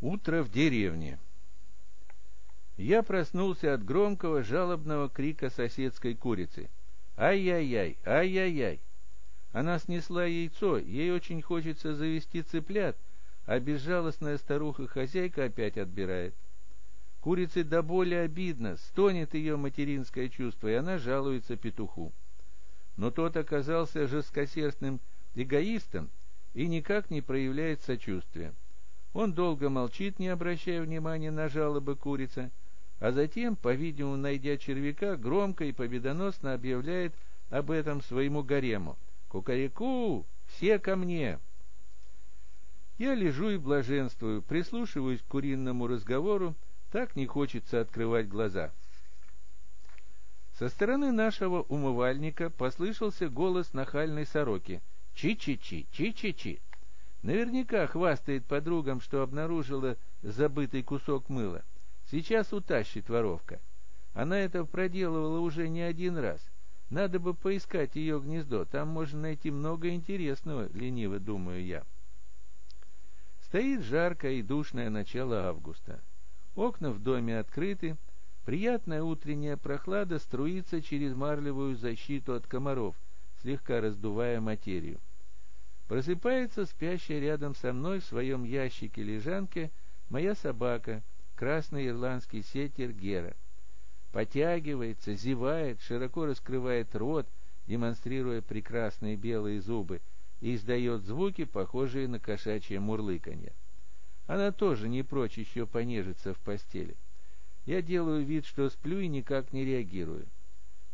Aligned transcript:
Утро 0.00 0.44
в 0.44 0.50
деревне. 0.50 1.18
Я 2.76 3.02
проснулся 3.02 3.74
от 3.74 3.84
громкого 3.84 4.44
жалобного 4.44 5.08
крика 5.08 5.50
соседской 5.50 6.14
курицы. 6.14 6.70
«Ай-яй-яй! 7.16 7.98
Ай-яй-яй!» 8.06 8.78
Она 9.50 9.80
снесла 9.80 10.24
яйцо, 10.24 10.78
ей 10.78 11.10
очень 11.10 11.42
хочется 11.42 11.96
завести 11.96 12.42
цыплят, 12.42 12.96
а 13.44 13.58
безжалостная 13.58 14.38
старуха-хозяйка 14.38 15.46
опять 15.46 15.76
отбирает. 15.76 16.34
Курице 17.20 17.64
до 17.64 17.82
боли 17.82 18.14
обидно, 18.14 18.76
стонет 18.76 19.34
ее 19.34 19.56
материнское 19.56 20.28
чувство, 20.28 20.68
и 20.68 20.74
она 20.74 20.98
жалуется 20.98 21.56
петуху. 21.56 22.12
Но 22.96 23.10
тот 23.10 23.36
оказался 23.36 24.06
жесткосердным 24.06 25.00
эгоистом 25.34 26.08
и 26.54 26.68
никак 26.68 27.10
не 27.10 27.20
проявляет 27.20 27.82
сочувствия. 27.82 28.54
Он 29.12 29.32
долго 29.32 29.68
молчит, 29.68 30.18
не 30.18 30.28
обращая 30.28 30.82
внимания 30.82 31.30
на 31.30 31.48
жалобы 31.48 31.96
курицы, 31.96 32.50
а 33.00 33.12
затем, 33.12 33.56
по-видимому, 33.56 34.16
найдя 34.16 34.56
червяка, 34.56 35.16
громко 35.16 35.64
и 35.64 35.72
победоносно 35.72 36.52
объявляет 36.54 37.14
об 37.50 37.70
этом 37.70 38.02
своему 38.02 38.42
гарему. 38.42 38.96
«Кукареку! 39.28 40.26
Все 40.46 40.78
ко 40.78 40.96
мне!» 40.96 41.38
Я 42.98 43.14
лежу 43.14 43.50
и 43.50 43.58
блаженствую, 43.58 44.42
прислушиваюсь 44.42 45.22
к 45.22 45.26
куриному 45.26 45.86
разговору, 45.86 46.56
так 46.90 47.14
не 47.14 47.26
хочется 47.26 47.80
открывать 47.80 48.28
глаза. 48.28 48.72
Со 50.58 50.68
стороны 50.68 51.12
нашего 51.12 51.62
умывальника 51.62 52.50
послышался 52.50 53.28
голос 53.28 53.72
нахальной 53.72 54.26
сороки. 54.26 54.82
«Чи-чи-чи! 55.14 55.86
Чи-чи-чи!» 55.92 56.58
Наверняка 57.22 57.86
хвастает 57.86 58.46
подругам, 58.46 59.00
что 59.00 59.22
обнаружила 59.22 59.96
забытый 60.22 60.82
кусок 60.82 61.28
мыла. 61.28 61.64
Сейчас 62.10 62.52
утащит 62.52 63.08
воровка. 63.08 63.60
Она 64.14 64.38
это 64.38 64.64
проделывала 64.64 65.40
уже 65.40 65.68
не 65.68 65.82
один 65.82 66.16
раз. 66.16 66.40
Надо 66.90 67.18
бы 67.18 67.34
поискать 67.34 67.96
ее 67.96 68.18
гнездо, 68.20 68.64
там 68.64 68.88
можно 68.88 69.20
найти 69.20 69.50
много 69.50 69.90
интересного, 69.90 70.68
лениво 70.72 71.18
думаю 71.18 71.64
я. 71.64 71.84
Стоит 73.42 73.82
жаркое 73.82 74.32
и 74.32 74.42
душное 74.42 74.88
начало 74.88 75.48
августа. 75.48 76.00
Окна 76.54 76.90
в 76.90 77.02
доме 77.02 77.38
открыты, 77.38 77.96
приятная 78.44 79.02
утренняя 79.02 79.56
прохлада 79.56 80.18
струится 80.18 80.80
через 80.80 81.14
марлевую 81.14 81.76
защиту 81.76 82.34
от 82.34 82.46
комаров, 82.46 82.96
слегка 83.42 83.80
раздувая 83.80 84.40
материю. 84.40 84.98
Просыпается 85.88 86.66
спящая 86.66 87.18
рядом 87.18 87.54
со 87.54 87.72
мной 87.72 88.00
в 88.00 88.04
своем 88.04 88.44
ящике-лежанке 88.44 89.70
моя 90.10 90.34
собака, 90.34 91.02
красный 91.34 91.88
ирландский 91.88 92.42
сетер 92.42 92.92
Гера. 92.92 93.34
Потягивается, 94.12 95.14
зевает, 95.14 95.80
широко 95.80 96.26
раскрывает 96.26 96.94
рот, 96.94 97.26
демонстрируя 97.66 98.42
прекрасные 98.42 99.16
белые 99.16 99.62
зубы, 99.62 100.02
и 100.42 100.54
издает 100.54 101.04
звуки, 101.04 101.44
похожие 101.44 102.06
на 102.06 102.20
кошачье 102.20 102.80
мурлыканье. 102.80 103.52
Она 104.26 104.52
тоже 104.52 104.90
не 104.90 105.02
прочь 105.02 105.38
еще 105.38 105.66
понежиться 105.66 106.34
в 106.34 106.38
постели. 106.38 106.96
Я 107.64 107.80
делаю 107.80 108.24
вид, 108.24 108.44
что 108.44 108.68
сплю 108.68 109.00
и 109.00 109.08
никак 109.08 109.54
не 109.54 109.64
реагирую. 109.64 110.26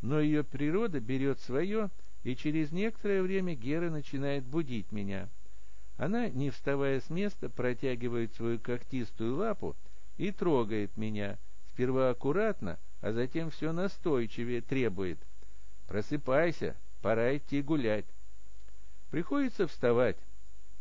Но 0.03 0.21
ее 0.21 0.45
природа 0.45 1.01
берет 1.01 1.41
свое— 1.41 1.91
и 2.25 2.35
через 2.35 2.73
некоторое 2.73 3.23
время 3.23 3.55
Гера 3.55 3.91
начинает 3.91 4.45
будить 4.45 4.91
меня. 4.91 5.29
Она, 5.97 6.29
не 6.29 6.51
вставая 6.51 7.01
с 7.01 7.11
места, 7.11 7.49
протягивает 7.49 8.35
свою 8.35 8.59
когтистую 8.59 9.37
лапу 9.37 9.77
и 10.17 10.33
трогает 10.33 10.97
меня, 10.97 11.39
сперва 11.71 12.11
аккуратно, 12.11 12.79
а 13.01 13.13
затем 13.13 13.51
все 13.51 13.73
настойчивее 13.73 14.63
требует. 14.63 15.19
«Просыпайся, 15.87 16.75
пора 17.03 17.37
идти 17.37 17.63
гулять». 17.63 18.07
Приходится 19.11 19.69
вставать. 19.69 20.17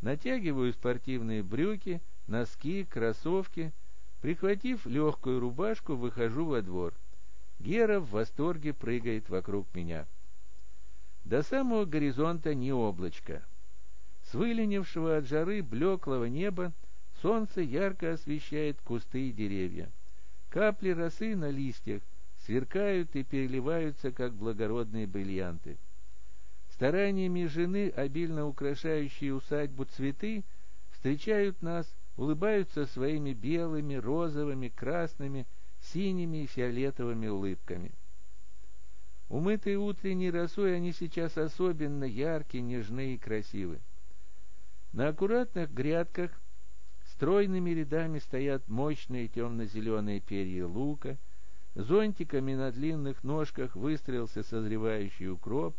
Натягиваю 0.02 0.74
спортивные 0.74 1.44
брюки, 1.44 2.02
носки, 2.26 2.86
кроссовки. 2.86 3.72
Прихватив 4.22 4.86
легкую 4.86 5.42
рубашку, 5.42 5.96
выхожу 5.96 6.46
во 6.46 6.62
двор. 6.62 6.94
Гера 7.60 8.00
в 8.00 8.10
восторге 8.12 8.74
прыгает 8.74 9.30
вокруг 9.30 9.68
меня. 9.76 10.08
До 11.26 11.42
самого 11.42 11.86
горизонта 11.86 12.54
ни 12.54 12.72
облачка. 12.72 13.42
С 14.24 14.34
выленившего 14.34 15.18
от 15.18 15.28
жары 15.28 15.62
блеклого 15.62 16.26
неба 16.26 16.74
солнце 17.22 17.62
ярко 17.62 18.14
освещает 18.14 18.82
кусты 18.82 19.30
и 19.30 19.32
деревья. 19.32 19.90
Капли 20.50 20.90
росы 20.90 21.36
на 21.36 21.50
листьях 21.50 22.02
сверкают 22.46 23.16
и 23.16 23.24
переливаются, 23.24 24.12
как 24.12 24.34
благородные 24.34 25.08
бриллианты. 25.08 25.78
Стараниями 26.74 27.46
жены, 27.46 27.90
обильно 27.90 28.46
украшающие 28.48 29.34
усадьбу 29.34 29.86
цветы, 29.86 30.44
встречают 30.92 31.62
нас, 31.62 31.88
улыбаются 32.18 32.86
своими 32.86 33.34
белыми, 33.34 33.96
розовыми, 33.96 34.70
красными, 34.70 35.46
синими 35.80 36.44
и 36.44 36.48
фиолетовыми 36.48 37.28
улыбками. 37.28 37.92
Умытые 39.34 39.80
утренней 39.80 40.30
росой, 40.30 40.76
они 40.76 40.92
сейчас 40.94 41.40
особенно 41.40 42.04
яркие, 42.04 42.62
нежные 42.62 43.16
и 43.16 43.18
красивы. 43.18 43.80
На 44.92 45.08
аккуратных 45.08 45.74
грядках 45.74 46.30
стройными 47.08 47.72
рядами 47.72 48.20
стоят 48.20 48.68
мощные 48.68 49.28
темно-зеленые 49.28 50.20
перья 50.20 50.68
лука, 50.68 51.18
зонтиками 51.74 52.54
на 52.54 52.72
длинных 52.72 53.24
ножках 53.24 53.76
выстроился 53.76 54.44
созревающий 54.44 55.30
укроп, 55.30 55.76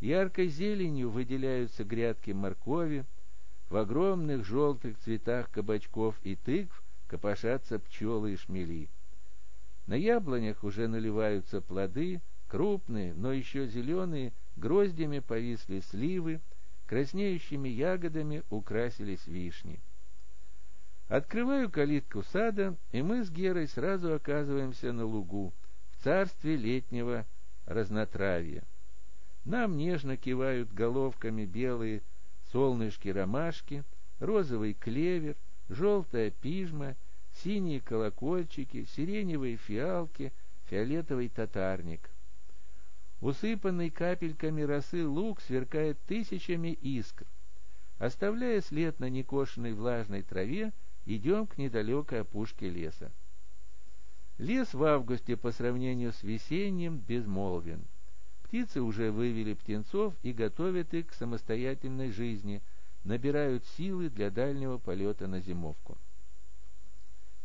яркой 0.00 0.48
зеленью 0.48 1.08
выделяются 1.08 1.84
грядки 1.84 2.32
моркови, 2.32 3.06
в 3.70 3.76
огромных 3.78 4.44
желтых 4.44 4.98
цветах 4.98 5.50
кабачков 5.50 6.14
и 6.24 6.36
тыкв 6.36 6.82
копошатся 7.06 7.78
пчелы 7.78 8.34
и 8.34 8.36
шмели. 8.36 8.90
На 9.86 9.94
яблонях 9.94 10.62
уже 10.62 10.88
наливаются 10.88 11.62
плоды— 11.62 12.20
Крупные, 12.52 13.14
но 13.14 13.32
еще 13.32 13.66
зеленые, 13.66 14.34
гроздями 14.56 15.20
повисли 15.20 15.80
сливы, 15.80 16.42
краснеющими 16.86 17.70
ягодами 17.70 18.42
украсились 18.50 19.26
вишни. 19.26 19.80
Открываю 21.08 21.70
калитку 21.70 22.22
сада, 22.24 22.76
и 22.90 23.00
мы 23.00 23.24
с 23.24 23.30
Герой 23.30 23.68
сразу 23.68 24.12
оказываемся 24.12 24.92
на 24.92 25.06
лугу, 25.06 25.54
в 25.92 26.04
царстве 26.04 26.56
летнего 26.56 27.24
разнотравья. 27.64 28.62
Нам 29.46 29.78
нежно 29.78 30.18
кивают 30.18 30.74
головками 30.74 31.46
белые 31.46 32.02
солнышки-ромашки, 32.52 33.82
розовый 34.20 34.74
клевер, 34.74 35.36
желтая 35.70 36.30
пижма, 36.30 36.96
синие 37.32 37.80
колокольчики, 37.80 38.84
сиреневые 38.94 39.56
фиалки, 39.56 40.34
фиолетовый 40.68 41.30
татарник. 41.30 42.10
Усыпанный 43.22 43.88
капельками 43.88 44.62
росы 44.62 45.06
луг 45.06 45.40
сверкает 45.40 45.96
тысячами 46.06 46.72
искр. 46.72 47.24
Оставляя 47.98 48.60
след 48.60 48.98
на 48.98 49.08
некошенной 49.08 49.74
влажной 49.74 50.22
траве, 50.22 50.72
идем 51.06 51.46
к 51.46 51.56
недалекой 51.56 52.22
опушке 52.22 52.68
леса. 52.68 53.12
Лес 54.38 54.74
в 54.74 54.82
августе 54.82 55.36
по 55.36 55.52
сравнению 55.52 56.12
с 56.12 56.24
весенним 56.24 56.98
безмолвен. 56.98 57.84
Птицы 58.42 58.82
уже 58.82 59.12
вывели 59.12 59.54
птенцов 59.54 60.14
и 60.24 60.32
готовят 60.32 60.92
их 60.92 61.06
к 61.06 61.14
самостоятельной 61.14 62.10
жизни, 62.10 62.60
набирают 63.04 63.64
силы 63.76 64.10
для 64.10 64.30
дальнего 64.30 64.78
полета 64.78 65.28
на 65.28 65.40
зимовку. 65.40 65.96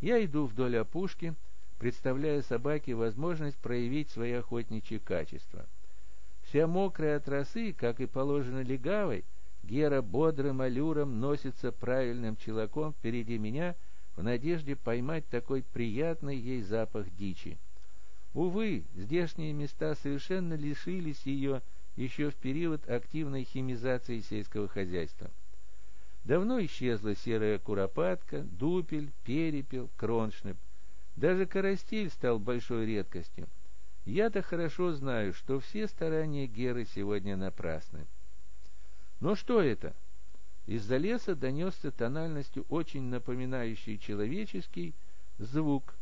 Я 0.01 0.25
иду 0.25 0.47
вдоль 0.47 0.77
опушки, 0.77 1.35
представляя 1.79 2.41
собаке 2.41 2.93
возможность 2.93 3.57
проявить 3.57 4.09
свои 4.09 4.33
охотничьи 4.33 4.99
качества. 4.99 5.65
Вся 6.43 6.65
мокрая 6.67 7.17
от 7.17 7.27
росы, 7.27 7.73
как 7.73 7.99
и 7.99 8.05
положено 8.05 8.61
легавой, 8.61 9.23
Гера 9.63 10.01
бодрым 10.01 10.61
аллюром 10.61 11.19
носится 11.19 11.73
правильным 11.73 12.37
челоком 12.37 12.93
впереди 12.93 13.37
меня 13.37 13.75
в 14.15 14.23
надежде 14.23 14.75
поймать 14.77 15.27
такой 15.27 15.63
приятный 15.73 16.37
ей 16.37 16.61
запах 16.61 17.07
дичи. 17.17 17.57
Увы, 18.33 18.85
здешние 18.95 19.51
места 19.51 19.95
совершенно 19.95 20.53
лишились 20.53 21.21
ее 21.25 21.61
еще 21.97 22.29
в 22.29 22.35
период 22.35 22.87
активной 22.89 23.43
химизации 23.43 24.21
сельского 24.21 24.67
хозяйства. 24.67 25.29
Давно 26.23 26.63
исчезла 26.63 27.15
серая 27.15 27.59
куропатка, 27.59 28.43
дупель, 28.43 29.11
перепел, 29.25 29.89
кроншнеп. 29.97 30.57
Даже 31.17 31.45
карастель 31.45 32.09
стал 32.09 32.39
большой 32.39 32.85
редкостью. 32.85 33.47
Я-то 34.05 34.41
хорошо 34.41 34.93
знаю, 34.93 35.33
что 35.33 35.59
все 35.59 35.87
старания 35.87 36.47
Геры 36.47 36.85
сегодня 36.85 37.35
напрасны. 37.35 38.05
Но 39.19 39.35
что 39.35 39.61
это? 39.61 39.93
из-за 40.67 40.97
леса 40.97 41.33
донесся 41.33 41.91
тональностью 41.91 42.65
очень 42.69 43.03
напоминающий 43.03 43.97
человеческий 43.97 44.93
звук. 45.39 45.95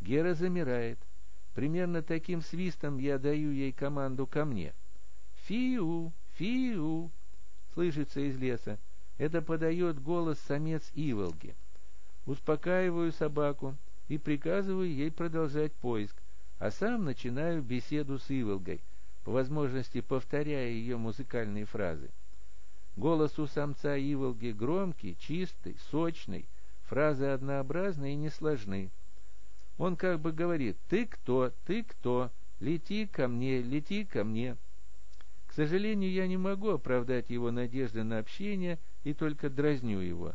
Гера 0.00 0.34
замирает. 0.34 0.98
Примерно 1.54 2.02
таким 2.02 2.42
свистом 2.42 2.98
я 2.98 3.18
даю 3.18 3.50
ей 3.50 3.72
команду 3.72 4.26
ко 4.26 4.44
мне. 4.44 4.74
«Фиу! 5.46 6.12
Фиу!» 6.34 7.10
слышится 7.72 8.20
из 8.20 8.36
леса. 8.36 8.78
Это 9.16 9.40
подает 9.40 10.00
голос 10.02 10.38
самец 10.40 10.90
Иволги. 10.94 11.54
Успокаиваю 12.26 13.12
собаку 13.12 13.74
и 14.08 14.18
приказываю 14.18 14.92
ей 14.92 15.10
продолжать 15.10 15.72
поиск, 15.72 16.16
а 16.58 16.70
сам 16.70 17.04
начинаю 17.04 17.62
беседу 17.62 18.18
с 18.18 18.30
Иволгой, 18.30 18.80
по 19.24 19.32
возможности 19.32 20.00
повторяя 20.00 20.68
ее 20.68 20.96
музыкальные 20.96 21.64
фразы. 21.64 22.10
Голос 22.96 23.38
у 23.38 23.46
самца 23.46 23.98
Иволги 23.98 24.52
громкий, 24.52 25.16
чистый, 25.18 25.76
сочный, 25.90 26.46
фразы 26.84 27.26
однообразные 27.26 28.14
и 28.14 28.16
несложны. 28.16 28.90
Он 29.76 29.96
как 29.96 30.20
бы 30.20 30.32
говорит 30.32 30.78
«Ты 30.88 31.06
кто? 31.06 31.52
Ты 31.66 31.82
кто? 31.82 32.30
Лети 32.60 33.06
ко 33.06 33.28
мне, 33.28 33.60
лети 33.60 34.04
ко 34.04 34.24
мне». 34.24 34.56
К 35.46 35.52
сожалению, 35.52 36.10
я 36.10 36.26
не 36.26 36.36
могу 36.36 36.70
оправдать 36.70 37.28
его 37.28 37.50
надежды 37.50 38.02
на 38.02 38.18
общение 38.18 38.78
и 39.04 39.12
только 39.12 39.50
дразню 39.50 40.00
его. 40.00 40.32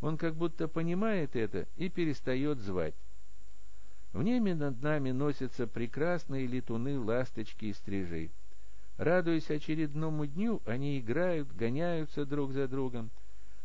Он 0.00 0.16
как 0.16 0.34
будто 0.34 0.66
понимает 0.66 1.36
это 1.36 1.66
и 1.76 1.88
перестает 1.88 2.58
звать. 2.58 2.94
В 4.12 4.22
небе 4.22 4.54
над 4.54 4.82
нами 4.82 5.12
носятся 5.12 5.66
прекрасные 5.66 6.46
летуны, 6.46 6.98
ласточки 6.98 7.66
и 7.66 7.72
стрижи. 7.72 8.30
Радуясь 8.96 9.50
очередному 9.50 10.26
дню, 10.26 10.60
они 10.66 10.98
играют, 10.98 11.54
гоняются 11.54 12.26
друг 12.26 12.52
за 12.52 12.66
другом. 12.66 13.10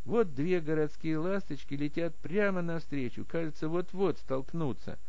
Вот 0.05 0.35
две 0.35 0.61
городские 0.61 1.17
ласточки 1.17 1.73
летят 1.73 2.15
прямо 2.17 2.61
навстречу, 2.61 3.25
кажется, 3.25 3.67
вот-вот 3.67 4.19
столкнутся. 4.19 4.99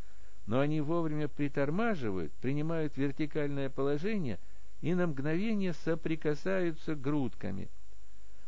Но 0.46 0.60
они 0.60 0.80
вовремя 0.80 1.28
притормаживают, 1.28 2.32
принимают 2.40 2.96
вертикальное 2.96 3.68
положение 3.68 4.38
и 4.80 4.94
на 4.94 5.06
мгновение 5.06 5.74
соприкасаются 5.74 6.94
грудками. 6.94 7.68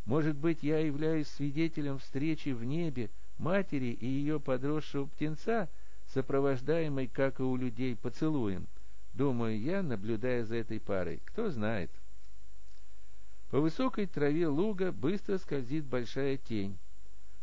Может 0.07 0.37
быть, 0.37 0.63
я 0.63 0.79
являюсь 0.79 1.29
свидетелем 1.29 1.99
встречи 1.99 2.49
в 2.49 2.65
небе 2.65 3.11
матери 3.37 3.89
и 3.89 4.07
ее 4.07 4.41
подросшего 4.41 5.07
птенца, 5.07 5.69
сопровождаемой, 6.13 7.07
как 7.09 7.41
и 7.41 7.43
у 7.43 7.57
людей, 7.57 7.97
поцелуем. 7.97 8.67
Думаю 9.15 9.61
я, 9.61 9.83
наблюдая 9.83 10.45
за 10.45 10.57
этой 10.57 10.81
парой. 10.81 11.21
Кто 11.25 11.51
знает. 11.51 11.91
По 13.51 13.61
высокой 13.61 14.07
траве 14.07 14.47
луга 14.47 14.93
быстро 14.93 15.39
скользит 15.39 15.85
большая 15.85 16.37
тень. 16.37 16.79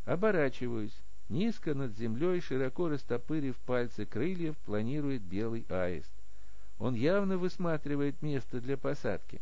Оборачиваюсь. 0.06 0.96
Низко 1.28 1.74
над 1.74 1.98
землей, 1.98 2.40
широко 2.40 2.88
растопырив 2.88 3.58
пальцы 3.66 4.06
крыльев, 4.06 4.56
планирует 4.60 5.24
белый 5.24 5.66
аист. 5.70 6.12
Он 6.78 6.94
явно 6.94 7.38
высматривает 7.38 8.22
место 8.22 8.62
для 8.62 8.78
посадки. 8.78 9.42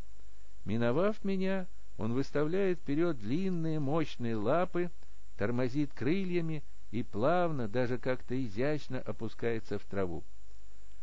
Миновав 0.64 1.26
меня, 1.26 1.68
он 1.98 2.14
выставляет 2.14 2.80
вперед 2.80 3.19
длинные 3.19 3.80
мощные 3.80 4.38
лапы, 4.38 4.90
тормозит 5.38 5.92
крыльями 5.94 6.64
и 6.94 7.01
плавно, 7.01 7.68
даже 7.68 7.98
как-то 7.98 8.40
изящно 8.40 9.00
опускается 9.00 9.80
в 9.80 9.84
траву. 9.86 10.24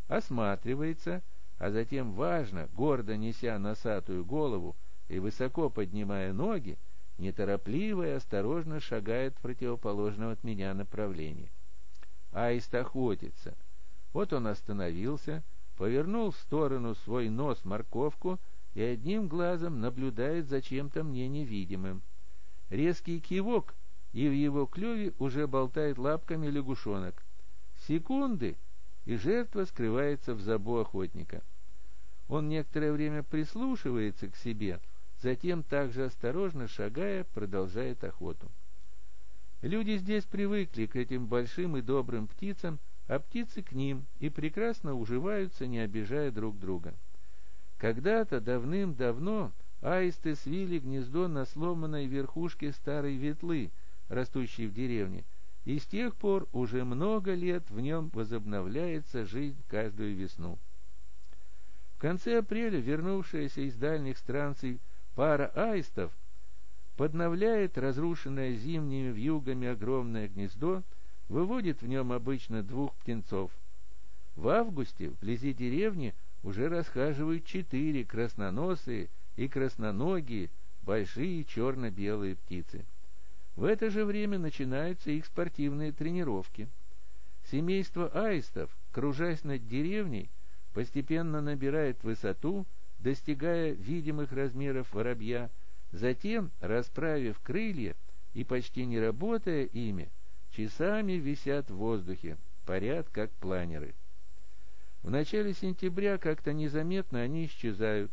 Осматривается, 0.06 1.20
а 1.58 1.72
затем, 1.72 2.12
важно, 2.12 2.69
гордо 2.75 3.16
неся 3.16 3.58
носатую 3.58 4.25
голову, 4.25 4.76
и, 5.08 5.19
высоко 5.19 5.69
поднимая 5.69 6.32
ноги, 6.32 6.78
неторопливо 7.19 8.06
и 8.06 8.10
осторожно 8.10 8.78
шагает 8.78 9.34
в 9.34 9.40
противоположном 9.40 10.31
от 10.31 10.44
меня 10.44 10.72
направлении. 10.75 11.50
Аист 12.31 12.72
охотится. 12.72 13.56
Вот 14.12 14.32
он 14.32 14.46
остановился, 14.46 15.42
повернул 15.76 16.31
в 16.31 16.37
сторону 16.37 16.94
свой 16.94 17.31
нос 17.31 17.64
морковку 17.64 18.38
и 18.75 18.81
одним 18.81 19.26
глазом 19.26 19.81
наблюдает 19.81 20.46
за 20.46 20.62
чем-то 20.62 21.02
мне 21.02 21.26
невидимым. 21.26 22.02
Резкий 22.69 23.19
кивок, 23.19 23.75
и 24.12 24.28
в 24.28 24.32
его 24.32 24.66
клюве 24.66 25.12
уже 25.18 25.46
болтает 25.46 25.98
лапками 25.98 26.48
лягушонок. 26.48 27.22
Секунды, 27.86 28.56
и 29.04 29.16
жертва 29.16 29.64
скрывается 29.64 30.34
в 30.34 30.40
забу 30.40 30.76
охотника. 30.76 31.42
Он 32.28 32.48
некоторое 32.48 32.92
время 32.92 33.22
прислушивается 33.22 34.28
к 34.28 34.36
себе— 34.36 34.80
затем 35.22 35.62
также 35.62 36.04
осторожно 36.04 36.68
шагая 36.68 37.24
продолжает 37.34 38.02
охоту. 38.04 38.48
Люди 39.62 39.98
здесь 39.98 40.24
привыкли 40.24 40.86
к 40.86 40.96
этим 40.96 41.26
большим 41.26 41.76
и 41.76 41.82
добрым 41.82 42.26
птицам, 42.26 42.78
а 43.06 43.18
птицы 43.18 43.62
к 43.62 43.72
ним 43.72 44.06
и 44.18 44.30
прекрасно 44.30 44.94
уживаются, 44.94 45.66
не 45.66 45.80
обижая 45.80 46.30
друг 46.30 46.58
друга. 46.58 46.94
Когда-то 47.76 48.40
давным-давно 48.40 49.52
аисты 49.82 50.34
свили 50.36 50.78
гнездо 50.78 51.28
на 51.28 51.44
сломанной 51.44 52.06
верхушке 52.06 52.72
старой 52.72 53.16
ветлы, 53.16 53.70
растущей 54.10 54.66
в 54.66 54.74
деревне, 54.74 55.24
и 55.64 55.78
с 55.78 55.86
тех 55.86 56.14
пор 56.16 56.46
уже 56.52 56.84
много 56.84 57.34
лет 57.34 57.70
в 57.70 57.80
нем 57.80 58.10
возобновляется 58.12 59.24
жизнь 59.24 59.62
каждую 59.68 60.14
весну. 60.14 60.58
В 61.96 62.00
конце 62.00 62.38
апреля 62.38 62.80
вернувшаяся 62.80 63.62
из 63.62 63.74
дальних 63.74 64.18
странций 64.18 64.80
Пара 65.14 65.50
аистов 65.54 66.12
подновляет 66.96 67.78
разрушенное 67.78 68.54
зимними 68.54 69.10
вьюгами 69.10 69.68
огромное 69.68 70.28
гнездо, 70.28 70.82
выводит 71.28 71.82
в 71.82 71.86
нем 71.86 72.12
обычно 72.12 72.62
двух 72.62 72.94
птенцов. 72.96 73.50
В 74.36 74.48
августе 74.48 75.08
вблизи 75.08 75.52
деревни 75.52 76.14
уже 76.42 76.68
расхаживают 76.68 77.44
четыре 77.44 78.04
красноносые 78.04 79.08
и 79.36 79.48
красноногие 79.48 80.50
большие 80.82 81.44
черно-белые 81.44 82.36
птицы. 82.36 82.84
В 83.56 83.64
это 83.64 83.91
же 83.91 84.05
время 84.05 84.38
начинаются 84.38 85.11
их 85.11 85.26
спортивные 85.26 85.93
тренировки. 85.93 86.69
Семейство 87.50 88.08
аистов, 88.08 88.70
кружась 88.93 89.44
над 89.44 89.67
деревней, 89.67 90.31
постепенно 90.73 91.41
набирает 91.41 92.02
высоту 92.05 92.67
достигая 93.02 93.73
видимых 93.73 94.32
размеров 94.32 94.93
воробья, 94.93 95.50
затем, 95.93 96.50
расправив 96.61 97.38
крылья 97.41 97.97
и 98.35 98.44
почти 98.44 98.85
не 98.85 99.00
работая 99.00 99.64
ими, 99.64 100.08
часами 100.52 101.12
висят 101.12 101.70
в 101.70 101.76
воздухе, 101.76 102.37
парят 102.66 103.09
как 103.11 103.30
планеры. 103.33 103.95
В 105.02 105.11
начале 105.11 105.54
сентября 105.54 106.19
как-то 106.19 106.52
незаметно 106.52 107.21
они 107.21 107.47
исчезают, 107.47 108.12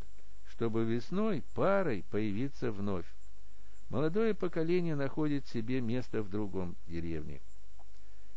чтобы 0.49 0.85
весной 0.85 1.43
парой 1.53 2.05
появиться 2.09 2.71
вновь. 2.71 3.05
Молодое 3.89 4.33
поколение 4.33 4.95
находит 4.95 5.47
себе 5.47 5.81
место 5.81 6.21
в 6.21 6.29
другом 6.29 6.75
деревне. 6.87 7.41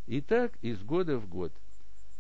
И 0.07 0.21
так 0.21 0.57
из 0.63 0.83
года 0.83 1.19
в 1.19 1.29
год. 1.29 1.53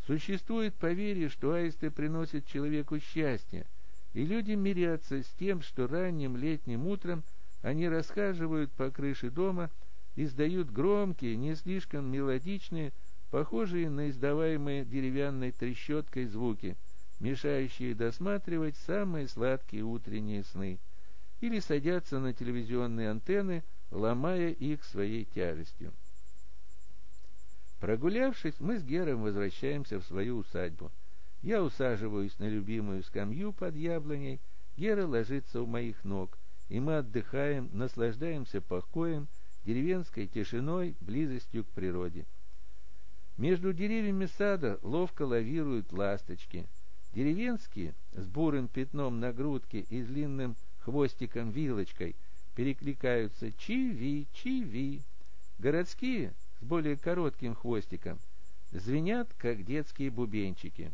Существует 0.06 0.74
поверье, 0.74 1.28
что 1.28 1.52
аисты 1.52 1.90
приносят 1.90 2.46
человеку 2.46 2.98
счастье– 2.98 3.66
и 4.12 4.24
люди 4.24 4.52
мирятся 4.52 5.22
с 5.22 5.28
тем, 5.38 5.62
что 5.62 5.86
ранним 5.86 6.36
летним 6.36 6.86
утром 6.86 7.22
они 7.62 7.88
расхаживают 7.88 8.72
по 8.72 8.90
крыше 8.90 9.30
дома, 9.30 9.70
издают 10.16 10.70
громкие, 10.70 11.36
не 11.36 11.54
слишком 11.54 12.10
мелодичные, 12.10 12.92
похожие 13.30 13.88
на 13.88 14.10
издаваемые 14.10 14.84
деревянной 14.84 15.52
трещоткой 15.52 16.26
звуки, 16.26 16.76
мешающие 17.20 17.94
досматривать 17.94 18.76
самые 18.78 19.28
сладкие 19.28 19.84
утренние 19.84 20.42
сны, 20.42 20.80
или 21.40 21.60
садятся 21.60 22.18
на 22.18 22.32
телевизионные 22.32 23.10
антенны, 23.10 23.62
ломая 23.90 24.50
их 24.50 24.84
своей 24.84 25.24
тяжестью. 25.24 25.92
Прогулявшись, 27.80 28.60
мы 28.60 28.78
с 28.78 28.84
Гером 28.84 29.22
возвращаемся 29.22 29.98
в 29.98 30.04
свою 30.04 30.38
усадьбу. 30.38 30.90
Я 31.42 31.62
усаживаюсь 31.62 32.38
на 32.38 32.48
любимую 32.48 33.02
скамью 33.02 33.52
под 33.52 33.74
яблоней, 33.74 34.40
Гера 34.76 35.06
ложится 35.06 35.62
у 35.62 35.66
моих 35.66 36.04
ног, 36.04 36.38
и 36.68 36.78
мы 36.78 36.98
отдыхаем, 36.98 37.70
наслаждаемся 37.72 38.60
покоем, 38.60 39.28
деревенской 39.64 40.26
тишиной, 40.26 40.96
близостью 41.00 41.64
к 41.64 41.68
природе. 41.68 42.26
Между 43.36 43.72
деревьями 43.72 44.26
сада 44.26 44.78
ловко 44.82 45.22
лавируют 45.22 45.92
ласточки. 45.92 46.66
Деревенские, 47.14 47.94
с 48.12 48.26
бурым 48.26 48.68
пятном 48.68 49.18
на 49.18 49.32
грудке 49.32 49.80
и 49.80 50.02
длинным 50.02 50.56
хвостиком-вилочкой, 50.80 52.14
перекликаются 52.54 53.52
«чи-ви, 53.52 54.26
чи-ви». 54.32 55.02
Городские, 55.58 56.32
с 56.60 56.64
более 56.64 56.96
коротким 56.96 57.54
хвостиком, 57.54 58.18
звенят, 58.72 59.28
как 59.38 59.64
детские 59.64 60.10
бубенчики. 60.10 60.90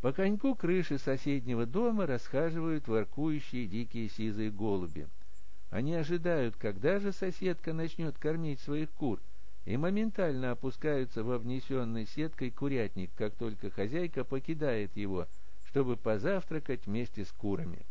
По 0.00 0.12
коньку 0.12 0.54
крыши 0.54 0.98
соседнего 0.98 1.66
дома 1.66 2.06
расхаживают 2.06 2.86
воркующие 2.86 3.66
дикие 3.66 4.08
сизые 4.08 4.50
голуби. 4.50 5.08
Они 5.70 5.94
ожидают, 5.94 6.56
когда 6.56 7.00
же 7.00 7.12
соседка 7.12 7.72
начнет 7.72 8.16
кормить 8.18 8.60
своих 8.60 8.90
кур, 8.92 9.20
и 9.64 9.76
моментально 9.76 10.52
опускаются 10.52 11.24
во 11.24 11.38
внесенный 11.38 12.06
сеткой 12.06 12.50
курятник, 12.50 13.10
как 13.16 13.34
только 13.34 13.70
хозяйка 13.70 14.22
покидает 14.22 14.96
его, 14.96 15.26
чтобы 15.64 15.96
позавтракать 15.96 16.86
вместе 16.86 17.24
с 17.24 17.32
курами. 17.32 17.84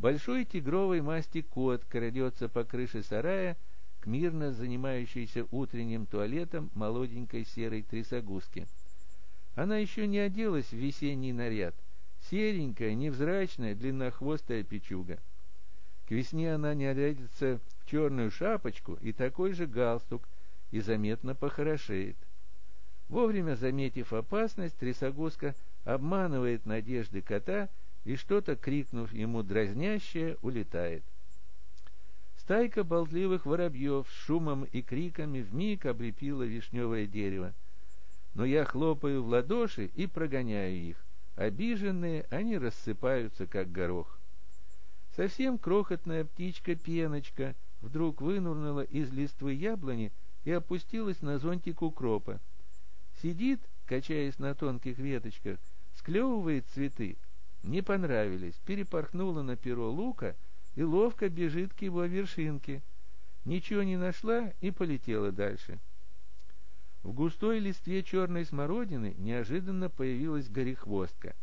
Большой 0.00 0.46
тигровый 0.46 1.02
масти 1.02 1.42
кот 1.42 1.84
крадется 1.84 2.48
по 2.48 2.64
крыше 2.64 3.02
сарая 3.02 3.58
к 4.00 4.06
мирно 4.06 4.50
занимающейся 4.50 5.46
утренним 5.50 6.06
туалетом 6.06 6.70
молоденькой 6.74 7.44
серой 7.44 7.82
трясогузки. 7.82 8.66
Она 9.56 9.76
еще 9.76 10.06
не 10.06 10.18
оделась 10.18 10.70
в 10.70 10.72
весенний 10.72 11.34
наряд, 11.34 11.74
серенькая, 12.30 12.94
невзрачная, 12.94 13.74
длиннохвостая 13.74 14.64
печуга. 14.64 15.18
К 16.08 16.12
весне 16.12 16.54
она 16.54 16.72
нарядится 16.72 17.60
в 17.80 17.90
черную 17.90 18.30
шапочку 18.30 18.94
и 19.02 19.12
такой 19.12 19.52
же 19.52 19.66
галстук, 19.66 20.26
и 20.70 20.80
заметно 20.80 21.34
похорошеет. 21.34 22.16
Вовремя 23.10 23.54
заметив 23.54 24.14
опасность, 24.14 24.78
трясогузка 24.78 25.54
обманывает 25.84 26.64
надежды 26.64 27.20
кота 27.20 27.68
и 28.04 28.16
что-то, 28.16 28.56
крикнув 28.56 29.12
ему 29.12 29.42
дразнящее, 29.42 30.36
улетает. 30.42 31.02
Стайка 32.38 32.82
болтливых 32.82 33.46
воробьев 33.46 34.08
с 34.08 34.12
шумом 34.24 34.64
и 34.64 34.82
криками 34.82 35.40
вмиг 35.40 35.86
облепила 35.86 36.42
вишневое 36.42 37.06
дерево. 37.06 37.52
Но 38.34 38.44
я 38.44 38.64
хлопаю 38.64 39.22
в 39.22 39.28
ладоши 39.28 39.90
и 39.94 40.06
прогоняю 40.06 40.74
их. 40.74 40.96
Обиженные 41.36 42.26
они 42.30 42.58
рассыпаются, 42.58 43.46
как 43.46 43.70
горох. 43.70 44.18
Совсем 45.16 45.58
крохотная 45.58 46.24
птичка-пеночка 46.24 47.54
вдруг 47.82 48.20
вынурнула 48.20 48.82
из 48.82 49.12
листвы 49.12 49.54
яблони 49.54 50.12
и 50.44 50.50
опустилась 50.50 51.22
на 51.22 51.38
зонтик 51.38 51.82
укропа. 51.82 52.40
Сидит, 53.22 53.60
качаясь 53.86 54.38
на 54.38 54.54
тонких 54.54 54.98
веточках, 54.98 55.58
склевывает 55.94 56.64
цветы. 56.74 57.16
Не 57.62 57.82
понравились, 57.82 58.54
перепорхнула 58.64 59.42
на 59.42 59.56
перо 59.56 59.90
лука 59.90 60.36
и 60.74 60.82
ловко 60.82 61.28
бежит 61.28 61.74
к 61.74 61.82
его 61.82 62.04
вершинке. 62.04 62.82
Ничего 63.44 63.82
не 63.82 63.96
нашла 63.96 64.52
и 64.60 64.70
полетела 64.70 65.30
дальше. 65.32 65.78
В 67.02 67.12
густой 67.12 67.58
листве 67.58 68.02
черной 68.02 68.44
смородины 68.44 69.14
неожиданно 69.18 69.88
появилась 69.88 70.48
горехвостка. 70.48 71.34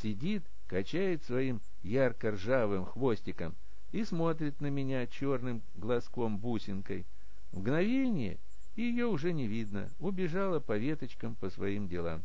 Сидит, 0.00 0.44
качает 0.66 1.24
своим 1.24 1.60
ярко-ржавым 1.82 2.86
хвостиком 2.86 3.54
и 3.90 4.04
смотрит 4.04 4.60
на 4.60 4.68
меня 4.68 5.06
черным 5.06 5.62
глазком-бусинкой. 5.74 7.04
Мгновение, 7.52 8.38
и 8.74 8.82
ее 8.82 9.06
уже 9.06 9.32
не 9.32 9.46
видно, 9.46 9.90
убежала 9.98 10.60
по 10.60 10.78
веточкам 10.78 11.34
по 11.34 11.50
своим 11.50 11.88
делам. 11.88 12.22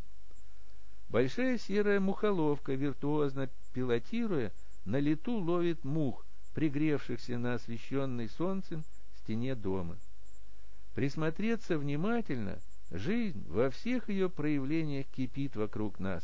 Большая 1.09 1.57
серая 1.57 1.99
мухоловка, 1.99 2.73
виртуозно 2.73 3.49
пилотируя, 3.73 4.51
на 4.85 4.99
лету 4.99 5.37
ловит 5.37 5.83
мух, 5.83 6.25
пригревшихся 6.53 7.37
на 7.37 7.53
освещенной 7.53 8.29
солнцем 8.29 8.83
стене 9.23 9.55
дома. 9.55 9.95
Присмотреться 10.95 11.77
внимательно, 11.77 12.59
жизнь 12.91 13.45
во 13.47 13.69
всех 13.69 14.09
ее 14.09 14.29
проявлениях 14.29 15.05
кипит 15.15 15.55
вокруг 15.55 15.99
нас. 15.99 16.23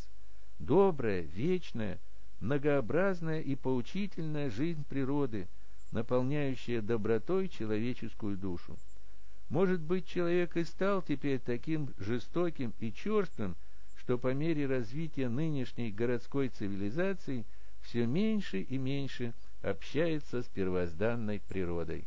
Добрая, 0.60 1.22
вечная, 1.22 2.00
многообразная 2.42 3.40
и 3.40 3.56
поучительная 3.56 4.50
жизнь 4.50 4.84
природы, 4.90 5.48
наполняющая 5.92 6.82
добротой 6.82 7.48
человеческую 7.48 8.38
душу. 8.38 8.78
Может 9.50 9.80
быть, 9.80 10.08
человек 10.08 10.58
и 10.58 10.63
стал 10.63 11.02
теперь 11.02 11.40
таким 11.40 11.90
жестоким 12.00 12.74
и 12.80 12.92
черствым, 12.92 13.56
что 14.03 14.17
по 14.17 14.33
мере 14.33 14.65
развития 14.65 15.29
нынешней 15.29 15.89
городской 15.89 16.50
цивилизации 16.50 17.45
все 17.79 18.05
меньше 18.05 18.60
и 18.60 18.77
меньше 18.77 19.33
общается 19.62 20.43
с 20.43 20.45
первозданной 20.50 21.39
природой. 21.39 22.05